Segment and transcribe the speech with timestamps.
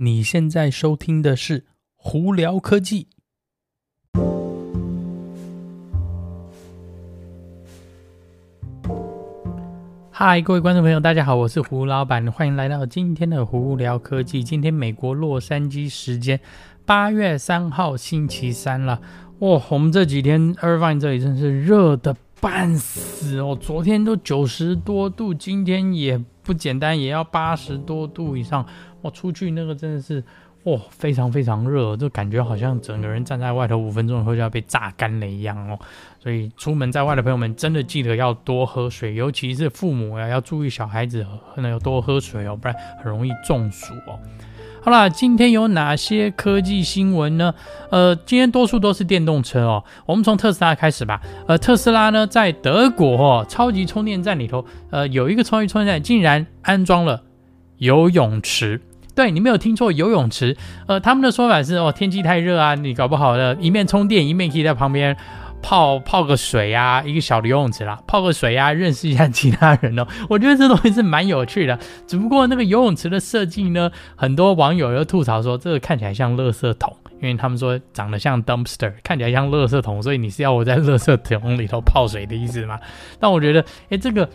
[0.00, 1.60] 你现在收听的是
[1.96, 3.08] 《胡聊科技》。
[10.08, 14.40] 嗨，各位观众朋友，大家好，我是胡老板，欢迎来到今天的《胡聊科技》。
[14.46, 16.38] 今天美国洛杉矶时间
[16.86, 19.02] 八月三号星期三了。
[19.40, 28.64] 哇，我们这几天 Irvine 这里真是热的半死哦，昨天都九十多度，今天也不简单，也要八十多度以上。
[29.02, 30.24] 我出去那个真的是，
[30.62, 35.78] 哇、非常非常热，就感觉好像整个人站在外头五分钟以后就要被榨干了一样哦。
[36.18, 44.18] 所以出门在外的朋友们，真的记得要多喝水，尤其是父母呀，要注意小孩子可能要多喝水哦，不然很容易中暑哦。
[44.80, 47.52] 好啦，今天有哪些科技新闻呢？
[47.90, 49.84] 呃，今天多数都是电动车哦。
[50.06, 51.20] 我们从特斯拉开始吧。
[51.46, 57.22] 呃，特斯拉呢，在德国哦，超级充电站里头，呃，有一个超级充电站竟然安装了
[57.78, 58.80] 游泳池。
[59.14, 60.56] 对，你没有听错，游泳池。
[60.86, 65.16] 呃，他们的说法是哦，天气太热啊，你搞不好的一面充电，一面可以在旁边
[65.62, 70.06] 泡泡个水啊，一个小的游泳池啦，泡个水啊，认识一下其他人哦。
[70.28, 82.78] 我觉得这东西是蛮有趣的，只不过那个游泳池的设计呢，很多网友又吐槽说这个看起来像垃圾桶，因为他们说长得像 dumpster，看起来像垃圾桶，所以你是要我在垃圾桶里头泡水的意思吗？
[83.18, 84.28] 但我觉得，诶，这个。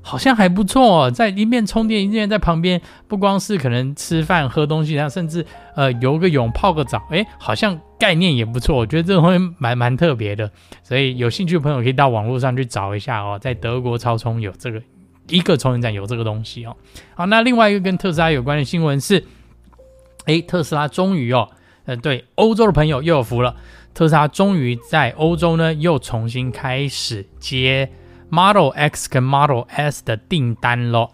[0.00, 8.76] 好像还不错哦，在一面充电，一面在旁边，不光是可能吃饭喝东西，然后甚至呃游个泳、泡个澡，诶，好像概念也不错。
[8.76, 10.50] 我觉得这个东西蛮蛮特别的，
[10.82, 14.80] 所以有兴趣的朋友可以到网络上去找一下哦，在德国超充有这个
[15.28, 16.74] 一个充电站有这个东西哦。
[17.14, 19.22] 好，那另外一个跟特斯拉有关的新闻是，
[20.24, 21.50] 诶，特斯拉终于哦，
[21.84, 23.54] 呃，对欧洲的朋友又有福了，
[23.92, 27.90] 特斯拉终于在欧洲呢又重新开始接。
[28.30, 31.12] Model X 跟 Model S 的订单咯，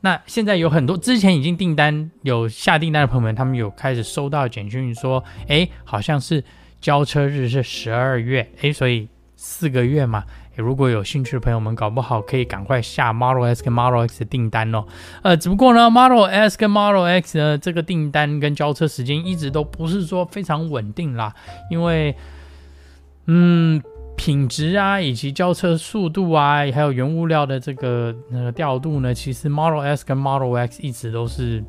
[0.00, 6.42] 那现在有很多之前已经订单有下订单的朋友们，他们有开始收到简讯说，诶，好像是
[6.80, 10.24] 交车日是十二月，诶，所以四个月嘛，
[10.56, 14.86] 如果有兴趣的朋友们，搞不好可以赶快下 Model S 跟 Model X 的订单哦。
[15.22, 21.34] 呃，只不过呢，Model S 跟 Model X 呢，这个订单跟交车时间一直都不是说非常稳定啦，
[21.70, 22.16] 因为，
[23.26, 23.82] 嗯。
[24.24, 31.62] 品质啊，以及交车速度啊，还有原物料的这个那个调度呢，其实 Model S 跟 Model X 一直都是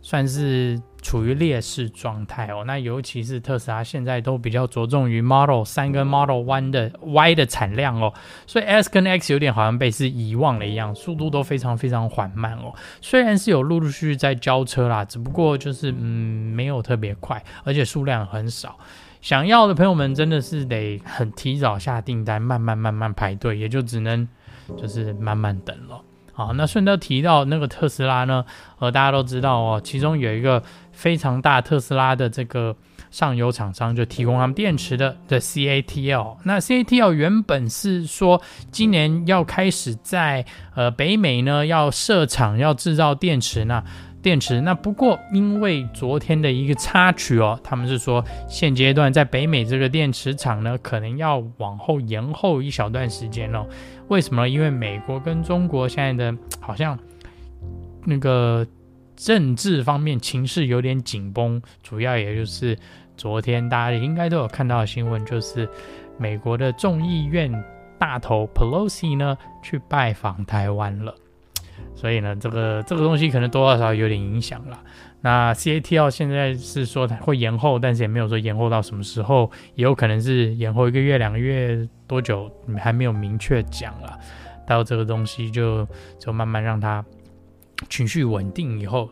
[0.00, 2.62] 算是处于劣势状态哦。
[2.64, 8.14] 那尤其是特斯拉现在都比较着重于 Model 三跟 Model One 的 Y 的产量哦，
[8.46, 12.72] 所以 S 跟 X 有点好像被是遗忘了一样，速度都非常非常缓慢哦。
[13.00, 18.78] 虽然是有陆陆续续在交车啦，只不过就是嗯没有特别快，而且数量很少。
[19.22, 24.28] 想要的朋友们真的是得很提早下订单，慢慢慢慢排队，也就只能
[24.76, 26.02] 就是慢慢等了。
[26.34, 28.44] 好，那顺道提到那个特斯拉呢，
[28.80, 30.60] 呃，大家都知道哦，其中有一个
[30.90, 32.74] 非常大特斯拉的这个
[33.12, 36.38] 上游厂商就提供他们电池的的 CATL。
[36.42, 40.44] 那 CATL 原本是说今年要开始在
[40.74, 43.84] 呃北美呢要设厂要制造电池呢。
[44.22, 53.66] 电池，那不过因为昨天的一个插曲哦，他们是说现阶段在北美这个电池厂呢，可能要往后延后一小段时间哦。
[54.06, 54.48] 为什么呢？
[54.48, 56.96] 因为美国跟中国现在的好像
[58.04, 58.64] 那个
[59.16, 62.78] 政治方面情势有点紧绷，主要也就是
[63.16, 65.68] 昨天大家应该都有看到新闻，就是
[66.16, 67.52] 美国的众议院
[67.98, 71.12] 大头 Pelosi 呢去拜访台湾了。
[71.94, 74.78] 所以呢，这个这个东西可能多多少少有点影响了。
[75.20, 84.18] 那 CATL 现在是说它会延后，但是也没有说延后到什么时候，也有可能是延后一个月、两个月多久，还没有明确讲了。
[84.66, 85.86] 到这个东西就
[86.18, 87.04] 就慢慢让它
[87.88, 89.08] 情绪稳定以后，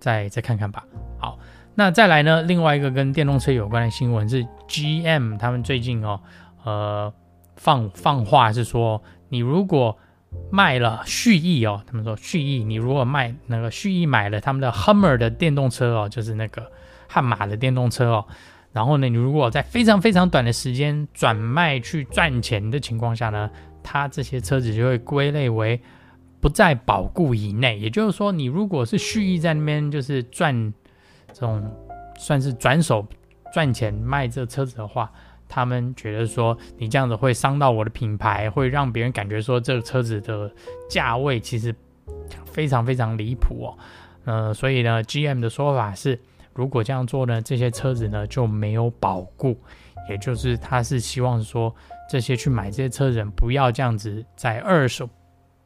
[0.00, 0.84] 再再看看吧。
[1.20, 1.38] 好，
[1.74, 6.20] 那再来呢，另外一个跟电动车有关的新闻是 GM 他们最近哦，
[6.64, 7.12] 呃，
[7.56, 9.96] 放放话是说，你如果
[10.50, 16.70] 卖了蓄意哦，他们说蓄意，你如果卖那个蓄意买了他们的 Hummer 的电动车哦，就是那个
[17.08, 18.26] 悍马的电动车哦，
[18.72, 23.50] 然后呢，你如果在非常非常短的时间转卖去赚钱的情况下呢，
[23.82, 25.80] 它这些车子就会归类为
[26.40, 27.78] 不在保固以内。
[27.78, 30.72] 也就是说，你如果是蓄意在那边就是赚
[31.32, 31.74] 这种
[32.16, 33.04] 算是转手
[33.52, 35.10] 赚钱卖这车子的话。
[35.54, 40.52] 他们觉得说你这样子会伤到我的品牌，会让别人感觉说这个车子的
[40.90, 41.72] 价位其实
[42.44, 43.78] 非常非常离谱哦。
[44.24, 46.18] 呃，所以呢，GM 的说法是，
[46.54, 49.56] 如果这样做呢，这些车子呢就没有保固，
[50.10, 51.72] 也就是他是希望说
[52.10, 55.08] 这些去买这些车人不要这样子在二手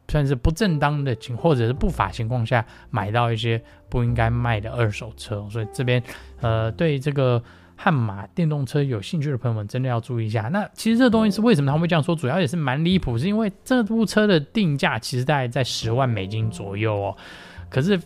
[0.09, 6.03] 算是不正当的情或者是不法情况下买到一些不应该卖的二手车，所以这边
[6.43, 7.43] 呃对这个
[7.81, 10.49] 悍马电动车有兴趣的朋友们真的要注意一下。
[10.53, 12.15] 那其实这东西是为什么他们会这样说？
[12.17, 17.17] 主要也是蛮离谱，是因为这部车的定价其实大概在十万美金左右哦，
[17.71, 17.99] 可是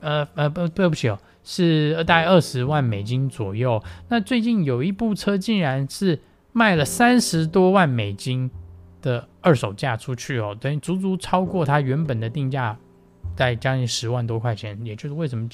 [0.00, 3.80] 呃呃不对不起哦，是大概二十万美金左右。
[4.08, 6.18] 那最近有一部车竟然是
[6.52, 8.50] 卖了三十多万美金
[9.00, 12.76] 的二手价出去哦，等于足足超过它原本的定价，
[13.36, 15.48] 在将近十万多块钱，也就是为什么